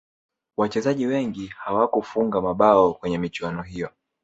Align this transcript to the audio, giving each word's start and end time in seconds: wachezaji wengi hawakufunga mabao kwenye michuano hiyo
wachezaji 0.57 1.05
wengi 1.07 1.47
hawakufunga 1.47 2.41
mabao 2.41 2.93
kwenye 2.93 3.17
michuano 3.17 3.61
hiyo 3.61 3.89